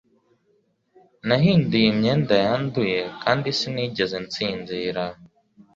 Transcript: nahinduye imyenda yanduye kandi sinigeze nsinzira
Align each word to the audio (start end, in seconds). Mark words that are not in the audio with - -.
nahinduye 1.27 1.85
imyenda 1.93 2.35
yanduye 2.45 2.99
kandi 3.23 3.47
sinigeze 3.57 4.17
nsinzira 4.25 5.03